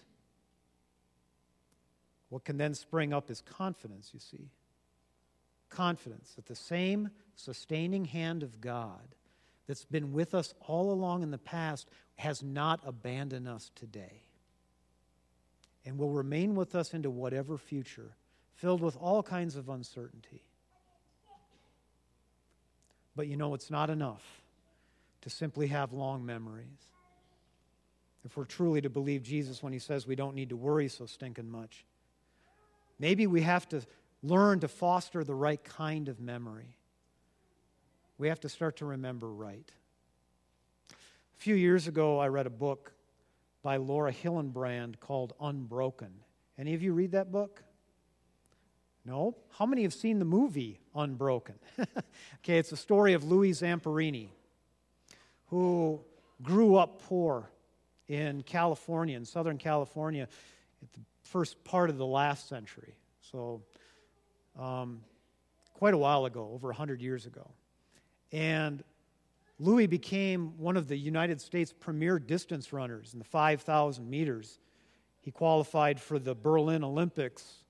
What 2.30 2.46
can 2.46 2.58
then 2.58 2.74
spring 2.74 3.14
up 3.14 3.30
is 3.30 3.42
confidence, 3.42 4.12
you 4.14 4.20
see. 4.20 4.50
Confidence 5.70 6.34
that 6.36 6.46
the 6.46 6.56
same 6.56 7.10
sustaining 7.36 8.06
hand 8.06 8.44
of 8.44 8.62
God 8.62 9.16
that's 9.68 9.86
been 9.86 10.14
with 10.14 10.34
us 10.34 10.54
all 10.68 10.92
along 10.92 11.24
in 11.24 11.32
the 11.32 11.38
past 11.38 11.88
has 12.16 12.44
not 12.44 12.80
abandoned 12.86 13.48
us 13.48 13.72
today 13.76 14.24
and 15.86 15.98
will 15.98 16.12
remain 16.12 16.56
with 16.56 16.76
us 16.76 16.94
into 16.94 17.10
whatever 17.10 17.58
future, 17.58 18.16
filled 18.56 18.82
with 18.82 18.96
all 18.98 19.24
kinds 19.24 19.56
of 19.56 19.70
uncertainty. 19.70 20.44
But 23.16 23.28
you 23.28 23.38
know, 23.38 23.54
it's 23.54 23.70
not 23.70 23.90
enough 23.90 24.24
to 25.22 25.30
simply 25.30 25.68
have 25.68 25.94
long 25.94 26.26
memories. 26.26 26.66
If 28.26 28.38
we're 28.38 28.46
truly 28.46 28.82
to 28.82 28.90
believe 28.90 29.24
Jesus 29.24 29.62
when 29.62 29.74
he 29.74 29.80
says 29.80 30.08
we 30.08 30.16
don't 30.16 30.36
need 30.36 30.50
to 30.50 30.56
worry 30.56 30.88
so 30.88 31.06
stinking 31.06 31.50
much, 31.50 31.86
maybe 33.00 33.28
we 33.28 33.42
have 33.42 33.68
to 33.70 33.82
learn 34.22 34.62
to 34.62 34.68
foster 34.68 35.24
the 35.24 35.36
right 35.36 35.64
kind 35.64 36.08
of 36.08 36.20
memory. 36.20 36.78
We 38.18 38.30
have 38.30 38.40
to 38.42 38.50
start 38.50 38.78
to 38.78 38.86
remember 38.86 39.30
right. 39.30 39.70
A 40.90 41.42
few 41.42 41.56
years 41.56 41.88
ago, 41.88 42.20
I 42.20 42.28
read 42.28 42.48
a 42.48 42.52
book 42.52 42.94
by 43.62 43.78
Laura 43.78 44.14
Hillenbrand 44.14 45.00
called 45.00 45.34
Unbroken. 45.42 46.12
Any 46.58 46.74
of 46.74 46.82
you 46.82 46.94
read 46.94 47.12
that 47.12 47.32
book? 47.32 47.64
No? 49.06 49.36
How 49.58 49.66
many 49.66 49.84
have 49.84 49.94
seen 49.94 50.20
the 50.20 50.26
movie 50.26 50.80
Unbroken? 50.96 51.56
okay, 51.80 52.58
it's 52.58 52.70
the 52.70 52.78
story 52.78 53.14
of 53.14 53.24
Louis 53.24 53.52
Zamperini, 53.52 54.30
who 55.48 56.00
grew 56.42 56.76
up 56.76 57.02
poor 57.04 57.50
in 58.08 58.44
California, 58.44 59.18
in 59.18 59.26
Southern 59.26 59.58
California, 59.58 60.28
at 60.82 60.94
the 60.94 61.00
first 61.24 61.64
part 61.64 61.90
of 61.90 61.98
the 61.98 62.06
last 62.06 62.48
century. 62.48 62.96
So, 63.22 63.62
um, 64.60 65.02
quite 65.74 65.94
a 65.94 65.98
while 65.98 66.26
ago, 66.26 66.52
over 66.54 66.68
100 66.68 67.02
years 67.02 67.26
ago. 67.26 67.50
And 68.32 68.84
Louis 69.60 69.88
became 69.88 70.58
one 70.58 70.78
of 70.78 70.88
the 70.88 70.98
United 70.98 71.40
States 71.40 71.74
premier 71.78 72.20
distance 72.20 72.74
runners 72.74 73.14
in 73.14 73.20
the 73.20 73.26
5,000 73.26 74.10
meters. 74.10 74.60
He 75.22 75.32
qualified 75.32 76.00
for 76.00 76.20
the 76.20 76.36
Berlin 76.36 76.84
Olympics 76.84 77.63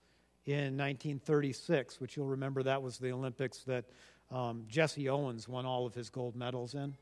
in 0.45 0.77
1936, 0.77 1.99
which 1.99 2.17
you'll 2.17 2.27
remember 2.27 2.63
that 2.63 2.81
was 2.81 2.97
the 2.97 3.11
Olympics 3.11 3.59
that 3.59 3.85
um, 4.31 4.63
Jesse 4.67 5.09
Owens 5.09 5.47
won 5.47 5.65
all 5.65 5.85
of 5.85 5.93
his 5.93 6.09
gold 6.09 6.35
medals 6.35 6.73
in. 6.73 6.95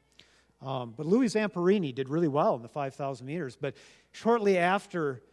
Um, 0.61 0.93
but 0.95 1.05
Louis 1.05 1.27
Zamperini 1.27 1.93
did 1.93 2.09
really 2.09 2.27
well 2.27 2.55
in 2.55 2.61
the 2.61 2.69
5,000 2.69 3.25
meters. 3.25 3.57
But 3.59 3.75
shortly 4.11 4.57
after 4.57 5.23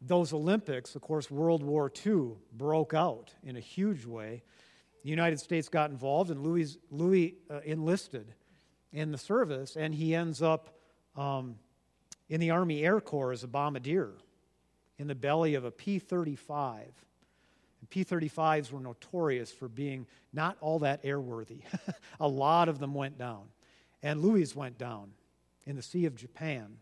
those 0.00 0.32
Olympics, 0.32 0.94
of 0.94 1.02
course, 1.02 1.30
World 1.30 1.62
War 1.62 1.90
II 2.04 2.32
broke 2.52 2.92
out 2.92 3.32
in 3.42 3.56
a 3.56 3.60
huge 3.60 4.04
way. 4.04 4.42
The 5.02 5.08
United 5.08 5.40
States 5.40 5.68
got 5.68 5.90
involved, 5.90 6.30
and 6.30 6.42
Louis, 6.42 6.76
Louis 6.90 7.36
uh, 7.50 7.60
enlisted 7.64 8.34
in 8.92 9.10
the 9.10 9.18
service, 9.18 9.76
and 9.76 9.94
he 9.94 10.14
ends 10.14 10.42
up 10.42 10.78
um, 11.16 11.56
in 12.28 12.40
the 12.40 12.50
Army 12.50 12.84
Air 12.84 13.00
Corps 13.00 13.32
as 13.32 13.42
a 13.42 13.48
bombardier 13.48 14.12
in 14.98 15.06
the 15.06 15.14
belly 15.14 15.54
of 15.54 15.64
a 15.64 15.70
P 15.70 15.98
35. 15.98 16.92
P 17.90 18.04
35s 18.04 18.70
were 18.70 18.80
notorious 18.80 19.50
for 19.50 19.68
being 19.68 20.06
not 20.32 20.56
all 20.60 20.80
that 20.80 21.02
airworthy. 21.02 21.62
a 22.20 22.28
lot 22.28 22.68
of 22.68 22.78
them 22.78 22.94
went 22.94 23.18
down. 23.18 23.42
And 24.02 24.22
Louis 24.22 24.54
went 24.54 24.78
down 24.78 25.12
in 25.64 25.76
the 25.76 25.82
Sea 25.82 26.06
of 26.06 26.14
Japan. 26.14 26.76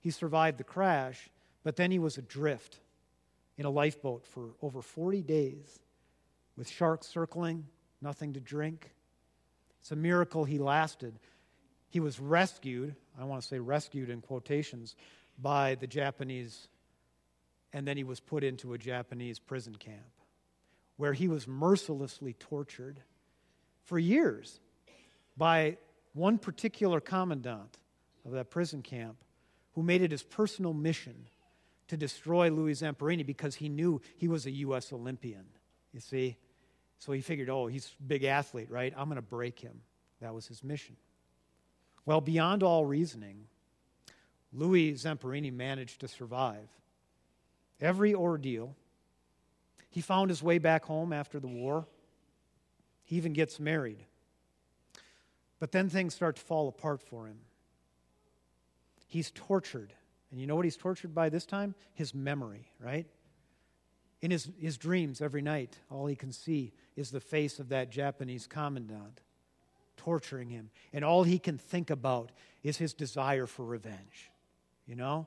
He 0.00 0.10
survived 0.10 0.58
the 0.58 0.64
crash, 0.64 1.28
but 1.62 1.76
then 1.76 1.90
he 1.90 1.98
was 1.98 2.18
adrift 2.18 2.80
in 3.56 3.66
a 3.66 3.70
lifeboat 3.70 4.26
for 4.26 4.50
over 4.62 4.82
40 4.82 5.22
days 5.22 5.80
with 6.56 6.68
sharks 6.68 7.06
circling, 7.06 7.66
nothing 8.00 8.32
to 8.32 8.40
drink. 8.40 8.90
It's 9.80 9.92
a 9.92 9.96
miracle 9.96 10.44
he 10.44 10.58
lasted. 10.58 11.18
He 11.90 12.00
was 12.00 12.20
rescued, 12.20 12.94
I 13.18 13.24
want 13.24 13.42
to 13.42 13.48
say 13.48 13.58
rescued 13.58 14.10
in 14.10 14.20
quotations, 14.20 14.94
by 15.40 15.76
the 15.76 15.86
Japanese, 15.86 16.68
and 17.72 17.86
then 17.86 17.96
he 17.96 18.04
was 18.04 18.20
put 18.20 18.42
into 18.42 18.74
a 18.74 18.78
Japanese 18.78 19.38
prison 19.38 19.76
camp 19.76 20.17
where 20.98 21.14
he 21.14 21.28
was 21.28 21.48
mercilessly 21.48 22.34
tortured 22.34 23.00
for 23.84 23.98
years 23.98 24.60
by 25.36 25.78
one 26.12 26.36
particular 26.36 27.00
commandant 27.00 27.78
of 28.26 28.32
that 28.32 28.50
prison 28.50 28.82
camp 28.82 29.16
who 29.74 29.82
made 29.82 30.02
it 30.02 30.10
his 30.10 30.22
personal 30.22 30.74
mission 30.74 31.28
to 31.86 31.96
destroy 31.96 32.50
Louis 32.50 32.74
Zamperini 32.74 33.24
because 33.24 33.54
he 33.54 33.68
knew 33.68 34.02
he 34.16 34.28
was 34.28 34.44
a 34.44 34.50
U.S. 34.50 34.92
Olympian, 34.92 35.46
you 35.94 36.00
see? 36.00 36.36
So 36.98 37.12
he 37.12 37.20
figured, 37.20 37.48
oh, 37.48 37.68
he's 37.68 37.94
a 37.98 38.02
big 38.02 38.24
athlete, 38.24 38.70
right? 38.70 38.92
I'm 38.96 39.06
going 39.06 39.16
to 39.16 39.22
break 39.22 39.60
him. 39.60 39.80
That 40.20 40.34
was 40.34 40.48
his 40.48 40.62
mission. 40.62 40.96
Well, 42.04 42.20
beyond 42.20 42.62
all 42.62 42.84
reasoning, 42.84 43.46
Louis 44.52 44.94
Zamperini 44.94 45.52
managed 45.52 46.00
to 46.00 46.08
survive 46.08 46.68
every 47.80 48.14
ordeal. 48.14 48.74
He 49.98 50.02
found 50.02 50.30
his 50.30 50.44
way 50.44 50.58
back 50.58 50.84
home 50.84 51.12
after 51.12 51.40
the 51.40 51.48
war. 51.48 51.84
He 53.02 53.16
even 53.16 53.32
gets 53.32 53.58
married. 53.58 53.98
But 55.58 55.72
then 55.72 55.88
things 55.88 56.14
start 56.14 56.36
to 56.36 56.40
fall 56.40 56.68
apart 56.68 57.02
for 57.02 57.26
him. 57.26 57.38
He's 59.08 59.32
tortured. 59.32 59.92
And 60.30 60.40
you 60.40 60.46
know 60.46 60.54
what 60.54 60.64
he's 60.64 60.76
tortured 60.76 61.16
by 61.16 61.30
this 61.30 61.44
time? 61.44 61.74
His 61.94 62.14
memory, 62.14 62.70
right? 62.78 63.08
In 64.22 64.30
his, 64.30 64.48
his 64.60 64.78
dreams 64.78 65.20
every 65.20 65.42
night, 65.42 65.76
all 65.90 66.06
he 66.06 66.14
can 66.14 66.30
see 66.30 66.72
is 66.94 67.10
the 67.10 67.18
face 67.18 67.58
of 67.58 67.70
that 67.70 67.90
Japanese 67.90 68.46
commandant 68.46 69.20
torturing 69.96 70.48
him. 70.48 70.70
And 70.92 71.04
all 71.04 71.24
he 71.24 71.40
can 71.40 71.58
think 71.58 71.90
about 71.90 72.30
is 72.62 72.76
his 72.76 72.94
desire 72.94 73.46
for 73.46 73.64
revenge, 73.64 74.30
you 74.86 74.94
know? 74.94 75.26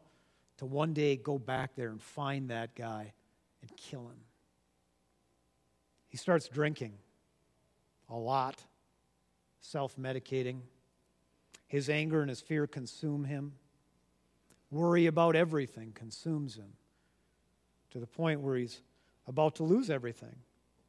To 0.59 0.65
one 0.65 0.93
day 0.93 1.17
go 1.17 1.37
back 1.37 1.75
there 1.75 1.89
and 1.89 2.01
find 2.01 2.51
that 2.51 2.73
guy 2.73 3.11
and 3.61 3.75
kill 3.75 4.03
him. 4.03 4.30
He 6.11 6.17
starts 6.17 6.49
drinking 6.49 6.91
a 8.09 8.17
lot, 8.17 8.61
self 9.61 9.95
medicating. 9.95 10.59
His 11.67 11.89
anger 11.89 12.19
and 12.19 12.29
his 12.29 12.41
fear 12.41 12.67
consume 12.67 13.23
him. 13.23 13.53
Worry 14.71 15.05
about 15.05 15.37
everything 15.37 15.93
consumes 15.93 16.55
him 16.55 16.73
to 17.91 17.99
the 17.99 18.07
point 18.07 18.41
where 18.41 18.57
he's 18.57 18.81
about 19.25 19.55
to 19.55 19.63
lose 19.63 19.89
everything 19.89 20.35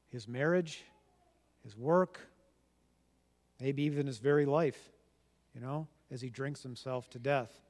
his 0.08 0.26
marriage, 0.26 0.82
his 1.62 1.76
work, 1.76 2.20
maybe 3.60 3.84
even 3.84 4.06
his 4.06 4.18
very 4.18 4.44
life, 4.44 4.90
you 5.54 5.60
know, 5.60 5.86
as 6.10 6.20
he 6.20 6.28
drinks 6.30 6.62
himself 6.62 7.08
to 7.10 7.20
death. 7.20 7.60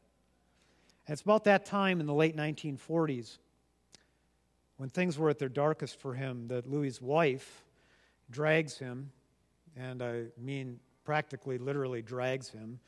And 1.07 1.13
it's 1.13 1.23
about 1.23 1.45
that 1.45 1.67
time 1.67 2.01
in 2.01 2.07
the 2.07 2.15
late 2.15 2.35
1940s 2.35 3.37
when 4.77 4.89
things 4.89 5.19
were 5.19 5.31
at 5.31 5.39
their 5.39 5.49
darkest 5.49 6.01
for 6.01 6.15
him 6.15 6.49
that 6.49 6.69
Louis's 6.69 7.01
wife 7.01 7.65
drags 8.31 8.79
him, 8.79 9.11
and 9.77 10.03
I 10.03 10.25
mean 10.39 10.81
practically, 11.05 11.59
literally 11.59 12.03
drags 12.03 12.49
him, 12.49 12.81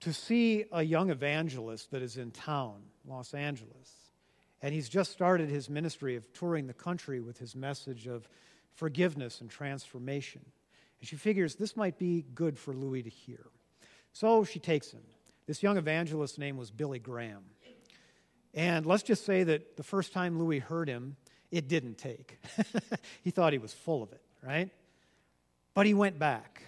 to 0.00 0.12
see 0.12 0.64
a 0.72 0.82
young 0.82 1.10
evangelist 1.10 1.90
that 1.90 2.02
is 2.02 2.16
in 2.16 2.30
town, 2.30 2.80
Los 3.06 3.34
Angeles. 3.34 3.94
And 4.62 4.74
he's 4.74 4.88
just 4.88 5.12
started 5.12 5.48
his 5.48 5.70
ministry 5.70 6.16
of 6.16 6.32
touring 6.32 6.66
the 6.66 6.74
country 6.74 7.20
with 7.20 7.38
his 7.38 7.54
message 7.54 8.06
of 8.06 8.28
forgiveness 8.74 9.40
and 9.40 9.50
transformation. 9.50 10.42
And 11.00 11.08
she 11.08 11.16
figures 11.16 11.54
this 11.54 11.76
might 11.76 11.98
be 11.98 12.24
good 12.34 12.58
for 12.58 12.74
Louis 12.74 13.02
to 13.02 13.10
hear. 13.10 13.46
So 14.12 14.44
she 14.44 14.58
takes 14.58 14.90
him. 14.90 15.02
This 15.46 15.62
young 15.62 15.76
evangelist's 15.76 16.38
name 16.38 16.56
was 16.56 16.70
Billy 16.70 16.98
Graham. 16.98 17.44
And 18.54 18.84
let's 18.84 19.02
just 19.02 19.24
say 19.24 19.44
that 19.44 19.76
the 19.76 19.82
first 19.82 20.12
time 20.12 20.38
Louis 20.38 20.58
heard 20.58 20.88
him, 20.88 21.16
it 21.50 21.68
didn't 21.68 21.98
take. 21.98 22.38
he 23.22 23.30
thought 23.30 23.52
he 23.52 23.58
was 23.58 23.72
full 23.72 24.02
of 24.02 24.12
it, 24.12 24.22
right? 24.42 24.70
But 25.74 25.86
he 25.86 25.94
went 25.94 26.18
back. 26.18 26.62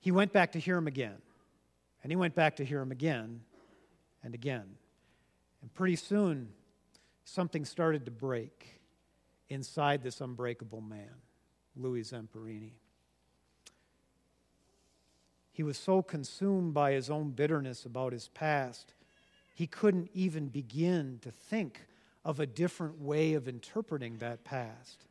He 0.00 0.10
went 0.10 0.32
back 0.32 0.52
to 0.52 0.58
hear 0.58 0.76
him 0.76 0.86
again. 0.86 1.16
And 2.02 2.12
he 2.12 2.16
went 2.16 2.34
back 2.34 2.56
to 2.56 2.64
hear 2.64 2.80
him 2.80 2.92
again 2.92 3.40
and 4.22 4.34
again. 4.34 4.76
And 5.60 5.74
pretty 5.74 5.96
soon, 5.96 6.50
something 7.24 7.64
started 7.64 8.04
to 8.04 8.10
break 8.10 8.80
inside 9.48 10.02
this 10.02 10.20
unbreakable 10.20 10.80
man, 10.80 11.10
Louis 11.76 12.02
Zamperini. 12.02 12.72
He 15.52 15.62
was 15.62 15.78
so 15.78 16.02
consumed 16.02 16.74
by 16.74 16.92
his 16.92 17.08
own 17.08 17.30
bitterness 17.30 17.84
about 17.84 18.12
his 18.12 18.28
past, 18.28 18.92
he 19.56 19.66
couldn't 19.66 20.10
even 20.12 20.48
begin 20.48 21.18
to 21.22 21.30
think 21.30 21.80
of 22.26 22.40
a 22.40 22.46
different 22.46 23.00
way 23.00 23.32
of 23.32 23.48
interpreting 23.48 24.18
that 24.18 24.44
past. 24.44 25.06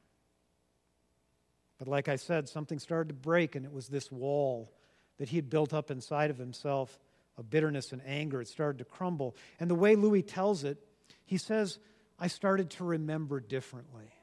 But 1.80 1.88
like 1.88 2.08
I 2.08 2.16
said, 2.16 2.48
something 2.48 2.78
started 2.78 3.08
to 3.08 3.16
break, 3.16 3.56
and 3.56 3.66
it 3.66 3.74
was 3.74 3.88
this 3.88 4.12
wall 4.12 4.72
that 5.18 5.30
he 5.30 5.38
had 5.38 5.50
built 5.50 5.74
up 5.74 5.90
inside 5.90 6.30
of 6.30 6.38
himself 6.38 7.00
of 7.40 7.50
bitterness 7.50 7.92
and 7.92 8.04
anger. 8.06 8.40
It 8.40 8.48
started 8.48 8.78
to 8.78 8.86
crumble. 8.86 9.36
And 9.60 9.68
the 9.68 9.76
way 9.76 9.96
Louis 9.96 10.22
tells 10.22 10.64
it, 10.64 10.78
he 11.26 11.40
says, 11.40 11.80
I 12.20 12.28
started 12.28 12.70
to 12.72 12.84
remember 12.84 13.40
differently. 13.40 14.14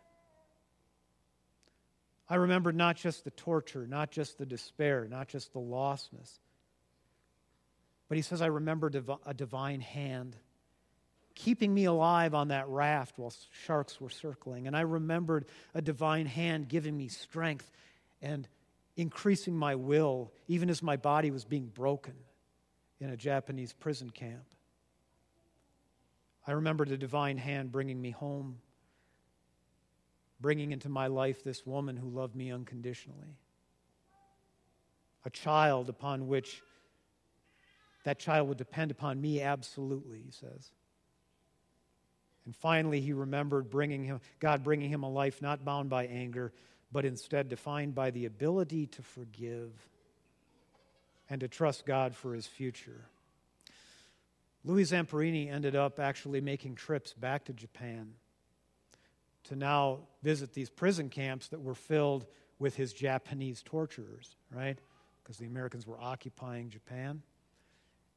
I 2.28 2.36
remembered 2.36 2.76
not 2.76 2.94
just 2.94 3.24
the 3.24 3.32
torture, 3.32 3.88
not 3.88 4.12
just 4.12 4.38
the 4.38 4.46
despair, 4.46 5.08
not 5.10 5.26
just 5.26 5.52
the 5.52 5.58
lostness, 5.58 6.38
but 8.12 8.18
he 8.18 8.22
says, 8.22 8.42
I 8.42 8.46
remembered 8.48 9.02
a 9.24 9.32
divine 9.32 9.80
hand 9.80 10.36
keeping 11.34 11.72
me 11.72 11.86
alive 11.86 12.34
on 12.34 12.48
that 12.48 12.68
raft 12.68 13.18
while 13.18 13.32
sharks 13.64 14.02
were 14.02 14.10
circling. 14.10 14.66
And 14.66 14.76
I 14.76 14.82
remembered 14.82 15.46
a 15.74 15.80
divine 15.80 16.26
hand 16.26 16.68
giving 16.68 16.94
me 16.94 17.08
strength 17.08 17.72
and 18.20 18.46
increasing 18.98 19.56
my 19.56 19.76
will, 19.76 20.30
even 20.46 20.68
as 20.68 20.82
my 20.82 20.98
body 20.98 21.30
was 21.30 21.46
being 21.46 21.68
broken 21.68 22.12
in 23.00 23.08
a 23.08 23.16
Japanese 23.16 23.72
prison 23.72 24.10
camp. 24.10 24.44
I 26.46 26.52
remember 26.52 26.84
the 26.84 26.98
divine 26.98 27.38
hand 27.38 27.72
bringing 27.72 27.98
me 27.98 28.10
home, 28.10 28.58
bringing 30.38 30.72
into 30.72 30.90
my 30.90 31.06
life 31.06 31.42
this 31.42 31.64
woman 31.64 31.96
who 31.96 32.10
loved 32.10 32.36
me 32.36 32.52
unconditionally, 32.52 33.38
a 35.24 35.30
child 35.30 35.88
upon 35.88 36.28
which 36.28 36.60
that 38.04 38.18
child 38.18 38.48
would 38.48 38.58
depend 38.58 38.90
upon 38.90 39.20
me 39.20 39.40
absolutely, 39.40 40.20
he 40.24 40.30
says. 40.30 40.70
And 42.44 42.56
finally, 42.56 43.00
he 43.00 43.12
remembered 43.12 43.70
bringing 43.70 44.04
him, 44.04 44.20
God 44.40 44.64
bringing 44.64 44.90
him 44.90 45.04
a 45.04 45.10
life 45.10 45.40
not 45.40 45.64
bound 45.64 45.88
by 45.88 46.06
anger, 46.06 46.52
but 46.90 47.04
instead 47.04 47.48
defined 47.48 47.94
by 47.94 48.10
the 48.10 48.26
ability 48.26 48.86
to 48.88 49.02
forgive 49.02 49.70
and 51.30 51.40
to 51.40 51.48
trust 51.48 51.86
God 51.86 52.14
for 52.14 52.34
his 52.34 52.46
future. 52.46 53.06
Louis 54.64 54.90
Zamperini 54.90 55.50
ended 55.50 55.74
up 55.74 55.98
actually 55.98 56.40
making 56.40 56.74
trips 56.74 57.12
back 57.12 57.44
to 57.46 57.52
Japan 57.52 58.14
to 59.44 59.56
now 59.56 60.00
visit 60.22 60.52
these 60.52 60.70
prison 60.70 61.08
camps 61.08 61.48
that 61.48 61.60
were 61.60 61.74
filled 61.74 62.26
with 62.58 62.76
his 62.76 62.92
Japanese 62.92 63.62
torturers, 63.62 64.36
right? 64.54 64.78
Because 65.22 65.38
the 65.38 65.46
Americans 65.46 65.86
were 65.86 66.00
occupying 66.00 66.70
Japan. 66.70 67.22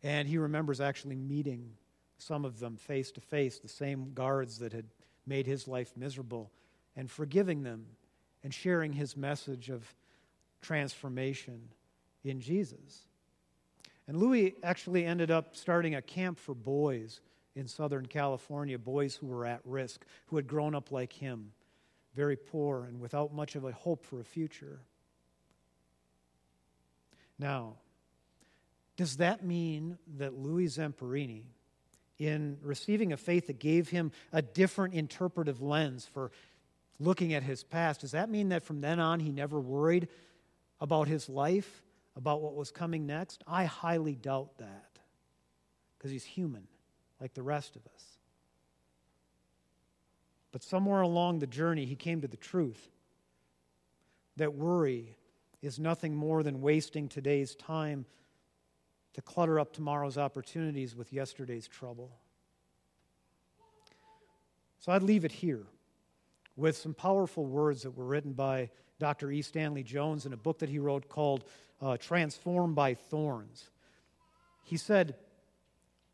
And 0.05 0.27
he 0.27 0.37
remembers 0.37 0.79
actually 0.79 1.15
meeting 1.15 1.71
some 2.19 2.45
of 2.45 2.59
them 2.59 2.77
face 2.77 3.11
to 3.13 3.21
face, 3.21 3.57
the 3.57 3.67
same 3.67 4.13
guards 4.13 4.59
that 4.59 4.71
had 4.71 4.85
made 5.25 5.47
his 5.47 5.67
life 5.67 5.91
miserable, 5.97 6.51
and 6.95 7.09
forgiving 7.09 7.63
them 7.63 7.87
and 8.43 8.53
sharing 8.53 8.93
his 8.93 9.17
message 9.17 9.71
of 9.71 9.91
transformation 10.61 11.59
in 12.23 12.39
Jesus. 12.39 13.07
And 14.07 14.17
Louis 14.17 14.53
actually 14.61 15.05
ended 15.05 15.31
up 15.31 15.55
starting 15.55 15.95
a 15.95 16.03
camp 16.03 16.37
for 16.37 16.53
boys 16.53 17.19
in 17.55 17.67
Southern 17.67 18.05
California, 18.05 18.77
boys 18.77 19.15
who 19.15 19.25
were 19.25 19.47
at 19.47 19.61
risk, 19.65 20.05
who 20.27 20.35
had 20.35 20.45
grown 20.45 20.75
up 20.75 20.91
like 20.91 21.13
him, 21.13 21.51
very 22.13 22.35
poor 22.35 22.83
and 22.83 22.99
without 22.99 23.33
much 23.33 23.55
of 23.55 23.63
a 23.63 23.71
hope 23.71 24.05
for 24.05 24.19
a 24.19 24.23
future. 24.23 24.81
Now, 27.39 27.77
does 28.97 29.17
that 29.17 29.43
mean 29.43 29.97
that 30.17 30.33
Louis 30.33 30.67
Zamperini, 30.67 31.43
in 32.17 32.57
receiving 32.61 33.11
a 33.11 33.17
faith 33.17 33.47
that 33.47 33.59
gave 33.59 33.89
him 33.89 34.11
a 34.31 34.41
different 34.41 34.93
interpretive 34.93 35.61
lens 35.61 36.09
for 36.13 36.31
looking 36.99 37.33
at 37.33 37.43
his 37.43 37.63
past, 37.63 38.01
does 38.01 38.11
that 38.11 38.29
mean 38.29 38.49
that 38.49 38.63
from 38.63 38.81
then 38.81 38.99
on 38.99 39.19
he 39.19 39.31
never 39.31 39.59
worried 39.59 40.07
about 40.79 41.07
his 41.07 41.27
life, 41.27 41.83
about 42.15 42.41
what 42.41 42.55
was 42.55 42.71
coming 42.71 43.05
next? 43.05 43.43
I 43.45 43.65
highly 43.65 44.15
doubt 44.15 44.57
that 44.59 44.99
because 45.97 46.11
he's 46.11 46.23
human 46.23 46.67
like 47.19 47.33
the 47.33 47.43
rest 47.43 47.75
of 47.75 47.85
us. 47.93 48.03
But 50.53 50.63
somewhere 50.63 51.01
along 51.01 51.39
the 51.39 51.47
journey, 51.47 51.85
he 51.85 51.95
came 51.95 52.21
to 52.21 52.29
the 52.29 52.37
truth 52.37 52.89
that 54.37 54.53
worry 54.53 55.15
is 55.61 55.79
nothing 55.79 56.15
more 56.15 56.43
than 56.43 56.61
wasting 56.61 57.09
today's 57.09 57.55
time 57.55 58.05
to 59.15 59.21
clutter 59.21 59.61
up 59.61 59.71
tomorrow's 59.71 60.17
opportunities 60.17 60.93
with 60.93 61.13
yesterday's 61.13 61.69
trouble. 61.69 62.11
So 64.77 64.91
I'd 64.91 65.03
leave 65.03 65.23
it 65.23 65.31
here 65.31 65.63
with 66.57 66.75
some 66.75 66.93
powerful 66.93 67.45
words 67.45 67.83
that 67.83 67.91
were 67.91 68.03
written 68.03 68.33
by 68.33 68.69
Dr. 68.99 69.31
E. 69.31 69.41
Stanley 69.41 69.83
Jones 69.83 70.25
in 70.25 70.33
a 70.33 70.37
book 70.37 70.59
that 70.59 70.67
he 70.67 70.79
wrote 70.79 71.07
called 71.07 71.45
uh, 71.81 71.95
Transformed 71.95 72.75
by 72.75 72.93
Thorns. 72.93 73.69
He 74.65 74.75
said, 74.75 75.15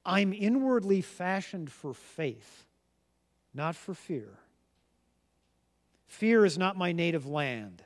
I'm 0.06 0.32
inwardly 0.32 1.02
fashioned 1.02 1.72
for 1.72 1.96
faith, 1.96 2.68
not 3.52 3.76
for 3.76 3.96
fear. 3.96 4.30
Fear 6.06 6.46
is 6.46 6.56
not 6.56 6.78
my 6.78 6.92
native 6.92 7.26
land, 7.26 7.82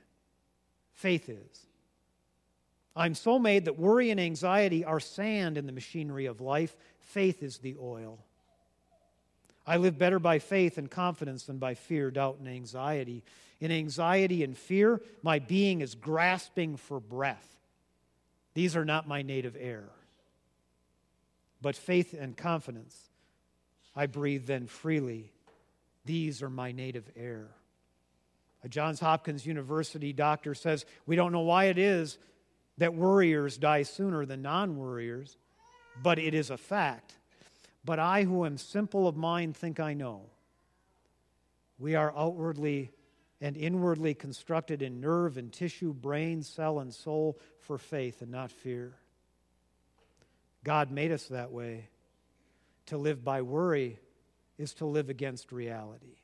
faith 0.92 1.30
is. 1.30 1.68
I'm 2.96 3.14
so 3.14 3.38
made 3.38 3.66
that 3.66 3.78
worry 3.78 4.10
and 4.10 4.20
anxiety 4.20 4.86
are 4.86 5.00
sand 5.00 5.58
in 5.58 5.66
the 5.66 5.74
machinery 5.74 6.28
of 6.28 6.40
life. 6.40 6.76
Faith 7.00 7.44
is 7.44 7.58
the 7.58 7.76
oil. 7.82 8.20
I 9.68 9.78
live 9.78 9.98
better 9.98 10.20
by 10.20 10.40
faith 10.40 10.78
and 10.78 10.90
confidence 10.90 11.44
than 11.44 11.58
by 11.58 11.74
fear, 11.74 12.12
doubt, 12.12 12.38
and 12.40 12.48
anxiety. 12.48 13.24
In 13.60 13.72
anxiety 13.72 14.44
and 14.44 14.58
fear, 14.58 15.02
my 15.24 15.40
being 15.40 15.82
is 15.82 15.96
grasping 15.96 16.78
for 16.78 17.00
breath. 17.00 17.56
These 18.54 18.76
are 18.76 18.86
not 18.86 19.08
my 19.08 19.24
native 19.24 19.58
air. 19.60 19.86
But 21.62 21.76
faith 21.76 22.14
and 22.14 22.38
confidence, 22.38 22.96
I 23.96 24.06
breathe 24.06 24.46
then 24.46 24.68
freely. 24.68 25.32
These 26.06 26.44
are 26.44 26.50
my 26.50 26.72
native 26.72 27.10
air. 27.18 27.48
A 28.64 28.70
Johns 28.70 29.00
Hopkins 29.00 29.46
University 29.46 30.14
doctor 30.14 30.54
says, 30.54 30.86
We 31.06 31.16
don't 31.16 31.32
know 31.32 31.42
why 31.42 31.66
it 31.66 31.78
is 31.78 32.18
that 32.78 32.94
worriers 32.94 33.58
die 33.58 33.84
sooner 33.84 34.26
than 34.26 34.42
non 34.42 34.78
worriers, 34.78 35.38
but 36.02 36.20
it 36.20 36.34
is 36.34 36.50
a 36.50 36.58
fact. 36.58 37.18
But 37.84 38.00
I, 38.00 38.24
who 38.24 38.46
am 38.46 38.58
simple 38.58 39.08
of 39.08 39.16
mind, 39.16 39.56
think 39.56 39.80
I 39.80 39.94
know. 39.94 40.24
We 41.78 41.96
are 41.96 42.14
outwardly 42.18 42.92
and 43.42 43.56
inwardly 43.56 44.14
constructed 44.14 44.82
in 44.82 45.02
nerve 45.02 45.38
and 45.38 45.52
tissue, 45.52 45.94
brain, 45.94 46.42
cell, 46.42 46.80
and 46.80 46.94
soul 46.94 47.38
for 47.60 47.78
faith 47.78 48.22
and 48.22 48.32
not 48.32 48.52
fear. 48.52 48.94
God 50.64 50.90
made 50.90 51.12
us 51.12 51.26
that 51.26 51.52
way. 51.52 51.90
To 52.88 52.98
live 52.98 53.24
by 53.24 53.42
worry 53.42 54.00
is 54.58 54.74
to 54.76 54.86
live 54.86 55.10
against 55.10 55.52
reality. 55.52 56.18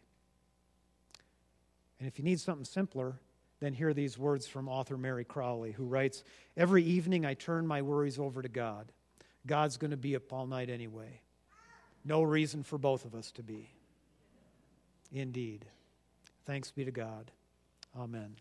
And 1.99 2.07
if 2.07 2.17
you 2.17 2.25
need 2.25 2.39
something 2.39 2.65
simpler, 2.65 3.19
then 3.61 3.73
hear 3.73 3.93
these 3.93 4.17
words 4.17 4.47
from 4.47 4.67
author 4.67 4.97
Mary 4.97 5.23
Crowley, 5.23 5.71
who 5.71 5.85
writes 5.85 6.23
Every 6.57 6.83
evening 6.83 7.25
I 7.25 7.35
turn 7.35 7.65
my 7.65 7.81
worries 7.81 8.19
over 8.19 8.41
to 8.41 8.49
God. 8.49 8.91
God's 9.47 9.77
going 9.77 9.91
to 9.91 9.97
be 9.97 10.15
up 10.15 10.33
all 10.33 10.47
night 10.47 10.69
anyway. 10.69 11.21
No 12.03 12.23
reason 12.23 12.63
for 12.63 12.77
both 12.77 13.05
of 13.05 13.15
us 13.15 13.31
to 13.33 13.43
be. 13.43 13.69
Indeed. 15.13 15.65
Thanks 16.45 16.71
be 16.71 16.85
to 16.85 16.91
God. 16.91 17.31
Amen. 17.97 18.35